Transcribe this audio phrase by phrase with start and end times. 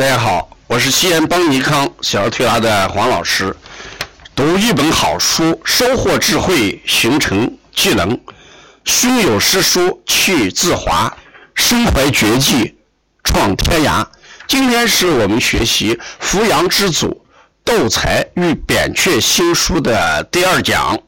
[0.00, 3.54] 大家好，我是西安邦尼康小儿推拿的黄老师。
[4.34, 8.18] 读一本好书，收获智慧，形成技能。
[8.86, 11.14] 胸有诗书气自华，
[11.54, 12.78] 身怀绝技
[13.24, 14.02] 创天涯。
[14.46, 17.22] 今天是我们学习《扶阳之祖
[17.62, 20.98] 斗才与扁鹊新书》的第二讲。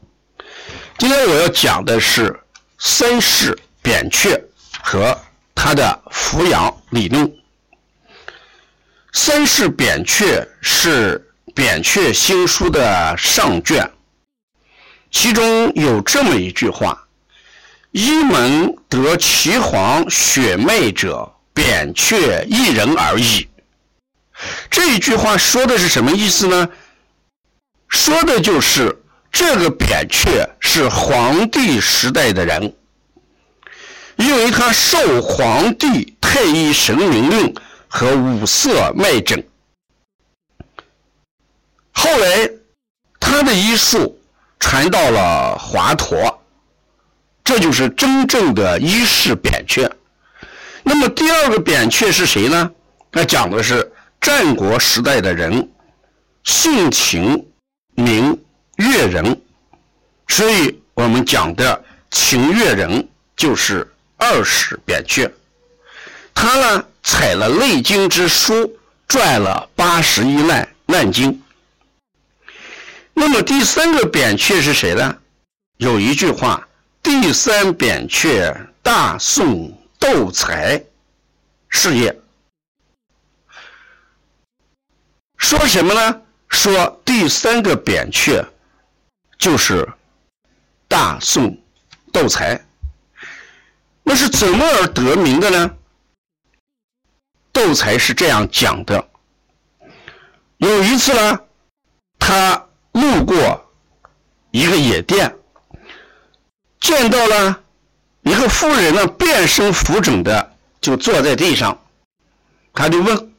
[0.99, 2.39] 今天我要讲的是
[2.77, 4.39] 三世扁鹊
[4.83, 5.17] 和
[5.55, 7.33] 他的扶阳理论。
[9.15, 13.87] 三世扁鹊是扁鹊新书的上卷，
[15.11, 17.07] 其中有这么一句话
[17.93, 23.47] ：“一门得岐黄血脉者，扁鹊一人而已。”
[24.71, 26.67] 这一句话说的是什么意思呢？
[27.89, 28.99] 说的就是
[29.31, 32.73] 这个扁鹊是皇帝时代的人，
[34.15, 37.53] 因为他受皇帝太医神明令。
[37.95, 39.47] 和五色脉诊，
[41.91, 42.49] 后来
[43.19, 44.19] 他的医术
[44.59, 46.35] 传到了华佗，
[47.43, 49.87] 这就是真正的医世扁鹊。
[50.81, 52.71] 那么第二个扁鹊是谁呢？
[53.11, 55.69] 他讲的是战国时代的人，
[56.43, 57.47] 姓秦，
[57.93, 58.35] 名
[58.77, 59.39] 越人，
[60.29, 65.31] 所以我们讲的秦越人就是二世扁鹊。
[66.33, 66.85] 他呢？
[67.03, 71.41] 采了《内经》之书，撰了八十一难难经。
[73.13, 75.17] 那么第三个扁鹊是谁呢？
[75.77, 76.67] 有一句话
[77.03, 80.81] ：“第三扁鹊，大宋斗才
[81.69, 82.17] 事业。”
[85.37, 86.21] 说什么呢？
[86.49, 88.43] 说第三个扁鹊
[89.37, 89.87] 就是
[90.87, 91.57] 大宋
[92.11, 92.59] 斗才。
[94.03, 95.71] 那是怎么而得名的呢？
[97.63, 99.07] 斗才是这样讲的：
[100.57, 101.39] 有一次呢，
[102.19, 102.61] 他
[102.91, 103.71] 路过
[104.51, 105.33] 一个野店，
[106.81, 107.61] 见到了
[108.23, 110.51] 一个妇人呢，遍身浮肿的，
[110.81, 111.79] 就坐在地上。
[112.73, 113.33] 他就问：“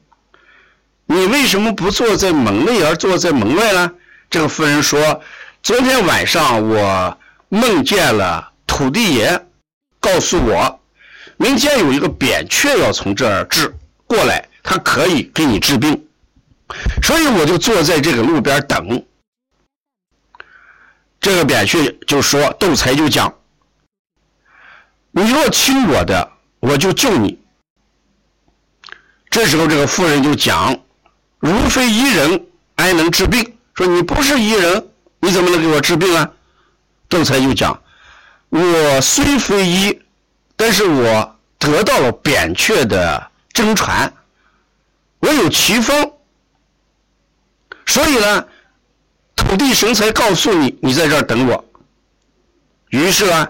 [1.05, 3.91] 你为什么不坐在门内，而坐在门外呢？”
[4.31, 5.21] 这个妇人说
[5.61, 7.15] ：“昨天晚上我
[7.49, 9.45] 梦见了土地爷，
[9.99, 10.79] 告诉我，
[11.37, 13.71] 明天有一个扁鹊要从这儿治。”
[14.07, 16.07] 过来，他可以给你治病，
[17.01, 19.03] 所以我就坐在这个路边等。
[21.19, 23.33] 这个扁鹊就说：“斗才就讲，
[25.09, 27.39] 你若亲我的，我就救你。”
[29.31, 30.77] 这时候，这个妇人就讲
[31.39, 32.45] ：“如非医人，
[32.75, 34.87] 安能治病？”说：“你不是医人，
[35.19, 36.31] 你怎么能给我治病啊？”
[37.09, 37.81] 斗才就讲
[38.49, 39.99] ：“我虽非医，
[40.55, 44.13] 但是我得到了扁鹊的。”真传，
[45.19, 46.11] 我有奇方，
[47.85, 48.45] 所以呢，
[49.33, 51.63] 土地神才告诉你，你在这儿等我。
[52.89, 53.49] 于是呢，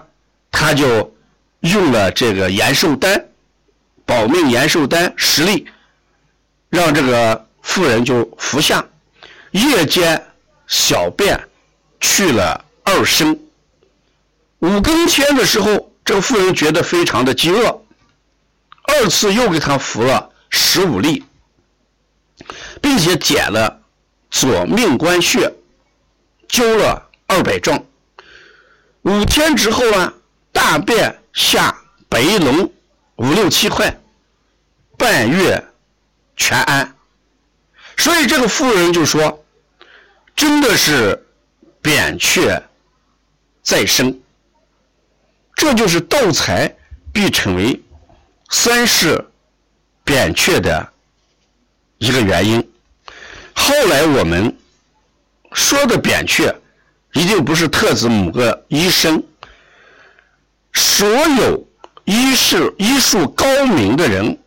[0.52, 1.12] 他就
[1.58, 3.26] 用了这个延寿丹，
[4.04, 5.66] 保命延寿丹十粒，
[6.70, 8.86] 让这个妇人就服下，
[9.50, 10.24] 夜间
[10.68, 11.48] 小便
[12.00, 13.36] 去了二升。
[14.60, 17.82] 五更天的时候，这个妇人觉得非常的饥饿。
[18.86, 21.24] 二次又给他服了十五粒，
[22.80, 23.82] 并且减了
[24.30, 25.52] 左命关穴，
[26.48, 27.84] 灸了二百壮。
[29.02, 30.14] 五天之后呢，
[30.52, 31.76] 大便下
[32.08, 32.70] 白脓
[33.16, 33.98] 五六七块，
[34.96, 35.64] 半月
[36.36, 36.94] 全安。
[37.96, 39.44] 所以这个妇人就说
[40.36, 41.26] ：“真的是
[41.80, 42.62] 扁鹊
[43.62, 44.20] 再生，
[45.54, 46.76] 这就是斗才
[47.12, 47.82] 必成为。”
[48.50, 49.24] 三是
[50.04, 50.88] 扁鹊的
[51.98, 52.70] 一个原因。
[53.54, 54.56] 后来我们
[55.52, 56.54] 说的扁鹊，
[57.12, 59.22] 一定不是特指某个医生。
[60.72, 61.66] 所有
[62.04, 64.38] 医术医术高明的人，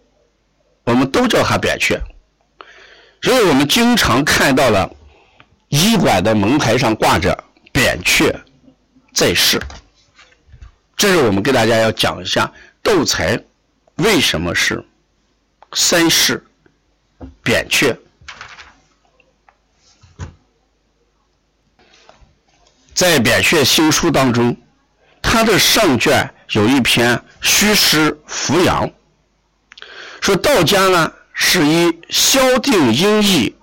[0.84, 2.00] 我们都叫他扁鹊。
[3.22, 4.90] 所以我们经常看到了
[5.68, 8.34] 医馆的门牌上挂着“扁鹊
[9.14, 9.60] 在世”。
[10.96, 12.50] 这是我们给大家要讲一下
[12.82, 13.38] 斗才。
[14.00, 14.82] 为什么是
[15.74, 16.42] 三世
[17.44, 17.98] 扁鹊？
[22.94, 24.56] 在扁鹊新书当中，
[25.22, 28.88] 他的上卷有一篇《虚师扶阳》，
[30.22, 33.54] 说道家呢是以消定阴翳、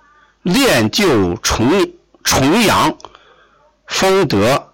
[0.43, 1.93] 练就重
[2.23, 2.95] 重阳，
[3.87, 4.71] 方得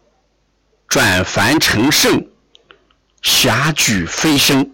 [0.90, 2.28] 转凡成圣、
[3.22, 4.73] 侠举飞升。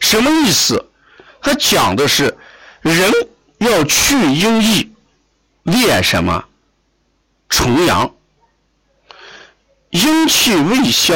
[0.00, 0.90] 什么意思？
[1.40, 2.36] 他讲的是，
[2.82, 3.12] 人
[3.58, 4.88] 要去阴翳，
[5.62, 6.44] 练什么？
[7.48, 8.12] 重阳。
[9.90, 11.14] 阴气未消，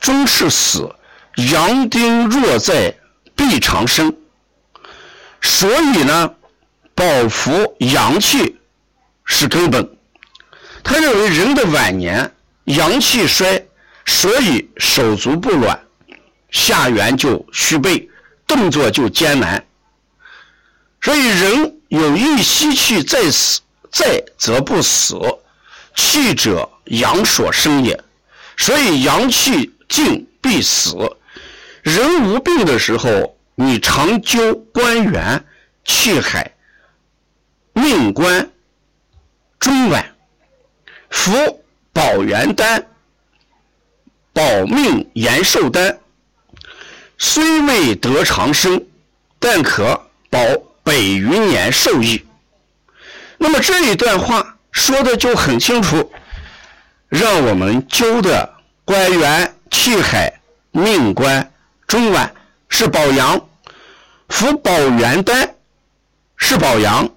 [0.00, 0.94] 终是死；
[1.36, 2.94] 阳丁若在，
[3.34, 4.14] 必长生。
[5.40, 6.34] 所以呢，
[6.94, 8.58] 保服阳气
[9.24, 9.96] 是根本。
[10.84, 12.34] 他认为人的晚年
[12.64, 13.66] 阳气衰，
[14.04, 15.80] 所以手足不软，
[16.50, 18.10] 下元就虚背，
[18.54, 19.64] 动作就艰难。
[21.00, 23.60] 所以人有一息气在死，
[23.90, 25.18] 在则不死。
[25.94, 27.98] 气者，阳所生也。
[28.56, 30.96] 所以阳气尽必死。
[31.82, 35.44] 人无病的时候，你常灸关元、
[35.84, 36.54] 气海、
[37.72, 38.48] 命关、
[39.58, 40.04] 中脘，
[41.10, 41.62] 服
[41.92, 42.86] 保元丹、
[44.32, 45.98] 保命延寿丹，
[47.24, 48.84] 虽未得长生，
[49.38, 50.40] 但可保
[50.82, 52.20] 百余年寿益。
[53.38, 56.12] 那么这一段话说的就很清楚。
[57.08, 58.52] 让我们灸的
[58.84, 60.40] 关元、气海、
[60.72, 61.48] 命关、
[61.86, 62.28] 中脘
[62.68, 63.40] 是保阳，
[64.28, 65.54] 服保元丹
[66.36, 67.08] 是保阳，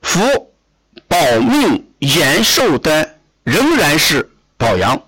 [0.00, 0.50] 服
[1.06, 5.02] 保命延寿丹仍然是保阳。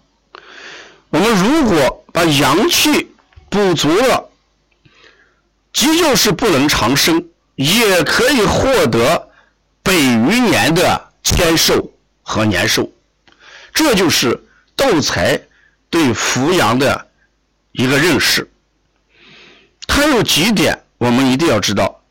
[1.09, 3.14] 我们如果把阳气
[3.55, 4.31] 补足了，
[5.73, 7.25] 即就是不能长生，
[7.55, 9.31] 也可以获得
[9.81, 11.93] 百余年的天寿
[12.25, 12.91] 和年寿。
[13.73, 14.43] 这就是
[14.75, 15.41] 斗才
[15.89, 17.07] 对扶阳的
[17.71, 18.51] 一个认识。
[19.87, 22.03] 它有几点，我们一定要知道：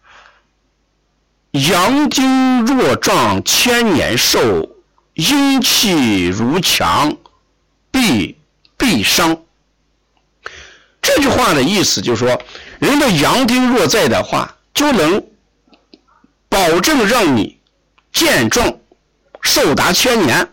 [1.52, 4.40] 阳精若壮，千年寿；
[5.16, 7.18] 阴气如强，
[7.92, 8.38] 必
[8.78, 9.42] 必伤。
[11.04, 12.42] 这句话的意思就是说，
[12.80, 15.24] 人的阳丁若在的话，就能
[16.50, 17.60] 保证让你
[18.14, 18.74] 健壮、
[19.42, 20.50] 寿达千年。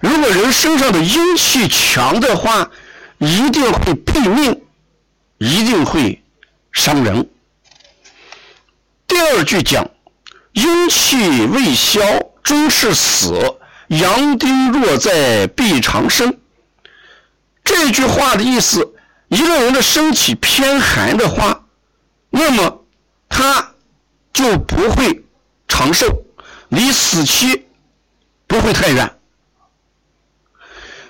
[0.00, 2.70] 如果人身上的阴气强的话，
[3.18, 4.60] 一定会毙命，
[5.38, 6.22] 一定会
[6.70, 7.26] 伤人。
[9.08, 9.88] 第二句讲，
[10.52, 12.00] 阴气未消，
[12.42, 13.32] 终是死；
[13.88, 16.36] 阳丁若在，必长生。
[17.64, 18.94] 这句话的意思，
[19.36, 21.66] 一个人的身体偏寒的话，
[22.30, 22.86] 那么
[23.28, 23.74] 他
[24.32, 25.22] 就不会
[25.68, 26.24] 长寿，
[26.70, 27.66] 离死期
[28.46, 29.18] 不会太远。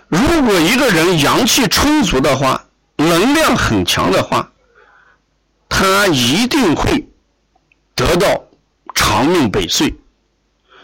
[0.08, 2.64] 如果一个人阳气充足的话，
[2.96, 4.50] 能量很强的话，
[5.68, 7.08] 他一定会
[7.94, 8.42] 得到
[8.92, 9.94] 长命百岁。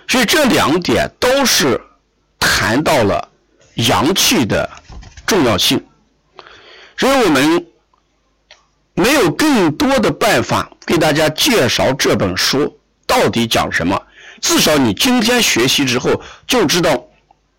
[0.06, 1.81] 所以这两点都是
[2.39, 3.29] 谈到了
[3.75, 4.71] 阳气的
[5.27, 5.85] 重要性。
[7.03, 7.67] 所以我们
[8.95, 12.79] 没有更多的办法给大家介绍这本书
[13.09, 14.01] 到底讲什么，
[14.41, 17.05] 至少你今天学习之后就知道。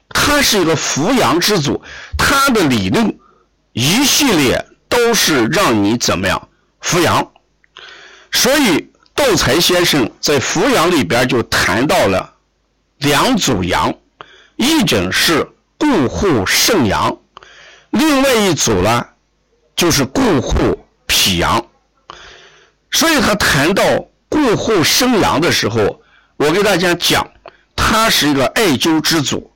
[0.08, 1.82] 他是一个扶阳之祖，
[2.18, 3.18] 他的理论
[3.74, 6.48] 一系列都是让你怎么样
[6.80, 7.30] 扶阳，
[8.32, 12.34] 所以道才先生在扶阳里边就谈到了
[13.00, 13.94] 两组阳，
[14.56, 15.46] 一种是
[15.78, 17.18] 固护肾阳，
[17.90, 19.06] 另外一组呢
[19.76, 21.66] 就是固护脾阳。
[22.92, 23.84] 所以他谈到
[24.30, 26.02] 固护肾阳的时候，
[26.38, 27.28] 我给大家讲，
[27.76, 29.52] 他是一个艾灸之祖。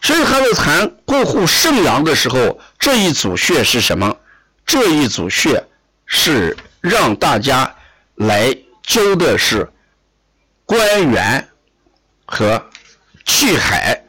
[0.00, 4.16] 所以他在谈固护肾阳的时候，这一组穴是什么？
[4.66, 5.62] 这一组穴
[6.06, 7.72] 是让大家
[8.14, 8.56] 来
[8.86, 9.70] 灸的是
[10.64, 11.48] 关元
[12.24, 12.64] 和
[13.24, 14.02] 气海。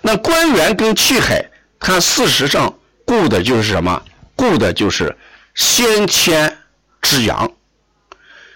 [0.00, 2.74] 那关元跟气海，它事实上
[3.12, 4.02] 固的就是什么？
[4.34, 5.14] 固的就是
[5.54, 6.56] 先天
[7.02, 7.52] 之阳，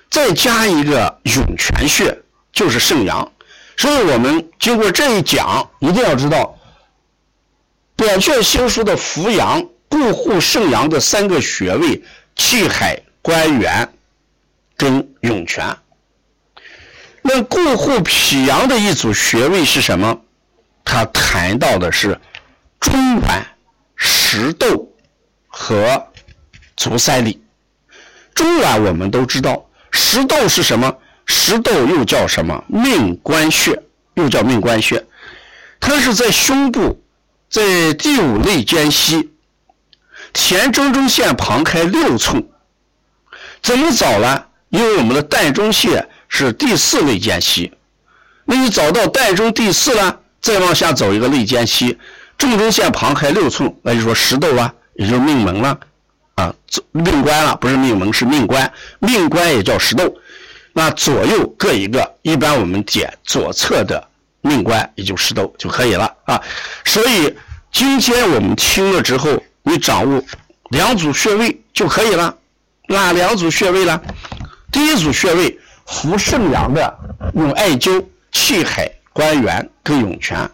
[0.09, 2.19] 再加一个涌泉穴，
[2.55, 3.31] 就是肾阳。
[3.77, 6.59] 所以我们经过这一讲，一定要知道
[8.03, 12.03] 《表卷新书》的扶阳、固护肾阳的三个穴位：
[12.35, 13.87] 气海、关元
[14.75, 15.77] 跟涌泉。
[17.21, 20.19] 那固护脾阳的一组穴位是什么？
[20.83, 22.19] 他谈到的是
[22.81, 23.45] 中脘、
[24.29, 24.93] 石豆
[25.47, 26.05] 和
[26.77, 27.41] 足三里。
[28.35, 30.93] 中脘我们都知道，石窦是什么？
[31.27, 32.65] 石窦又叫什么？
[32.67, 33.81] 命关穴，
[34.15, 35.07] 又叫命关穴。
[35.79, 37.01] 它是在胸部，
[37.49, 39.31] 在第五肋间隙，
[40.35, 42.45] 前中中线旁开六寸。
[43.63, 44.45] 怎么找呢？
[44.71, 47.73] 因为我们的膻中穴是第四肋间隙，
[48.45, 51.97] 那你找到膻中第四了，再往下走一个肋间隙，
[52.39, 55.79] 正中线旁开六寸，那就说石窦啊，也就是命门了。
[56.35, 56.55] 啊，
[56.93, 58.71] 命官了，不是命门，是命官。
[58.99, 60.15] 命官也叫石斗，
[60.75, 64.07] 那左右各一个，一般我们点左侧的
[64.43, 66.39] 命官，也就石斗就可以了啊。
[66.85, 67.35] 所以
[67.73, 70.23] 今天我们听了之后，你掌握
[70.69, 72.37] 两组穴位就可以了。
[72.89, 73.99] 哪两组穴位呢？
[74.71, 76.99] 第一组穴位扶肾阳的，
[77.35, 80.47] 用艾灸气海、关元跟涌泉；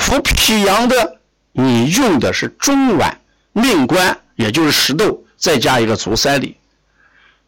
[0.00, 1.20] 扶脾阳的，
[1.52, 3.14] 你用的是中脘、
[3.52, 4.18] 命关。
[4.34, 6.56] 也就是石豆，再加一个足三里，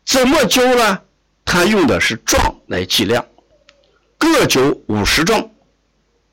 [0.05, 1.01] 怎么灸呢？
[1.43, 3.25] 他用的是壮来计量，
[4.19, 5.49] 各灸五十壮，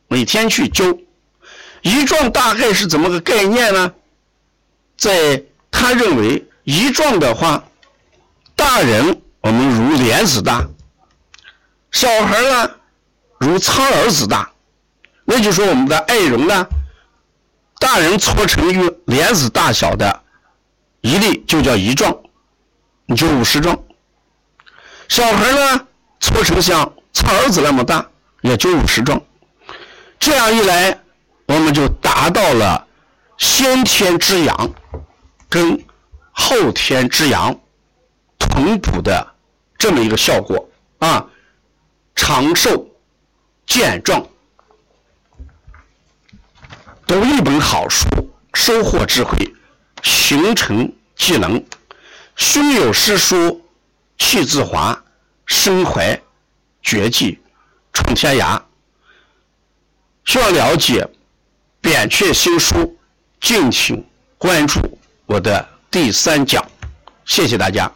[0.09, 0.99] 每天去灸。
[1.81, 3.93] 一壮大概是怎么个概念呢？
[4.97, 7.63] 在他认为，一壮的话，
[8.53, 10.67] 大人我们如莲子大，
[11.93, 12.71] 小孩呢
[13.39, 14.51] 如苍耳子大，
[15.31, 16.67] 那就说我们的艾绒呢，
[17.77, 20.23] 大人搓成一个莲子大小的。
[21.01, 22.13] 一粒就叫一壮，
[23.05, 23.77] 你就五十壮。
[25.07, 25.87] 小孩呢，
[26.19, 28.05] 搓成像苍耳子那么大，
[28.41, 29.21] 也就五十壮。
[30.19, 30.99] 这样一来，
[31.45, 32.87] 我们就达到了
[33.37, 34.71] 先天之阳
[35.47, 35.79] 跟
[36.31, 37.55] 后天之阳
[38.39, 39.35] 同补的
[39.77, 40.67] 这么一个效果
[40.97, 41.23] 啊，
[42.15, 42.85] 长寿
[43.67, 44.25] 健壮。
[47.09, 48.05] 读一本好书，
[48.53, 49.35] 收获智慧。
[50.03, 51.65] 形成技能，
[52.35, 53.65] 胸有诗书
[54.19, 55.03] 气自华，
[55.47, 56.21] 身怀
[56.83, 57.39] 绝技
[57.91, 58.61] 闯天涯。
[60.23, 61.03] 需要了解
[61.81, 62.95] 扁鹊新书，
[63.41, 64.05] 敬请
[64.37, 64.79] 关注
[65.25, 66.63] 我的第三讲。
[67.25, 67.91] 谢谢大家。